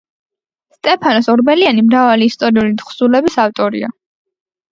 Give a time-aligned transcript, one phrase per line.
[0.75, 3.93] სტეფანოს ორბელიანი მრავალი ისტორიული თხზულების ავტორია.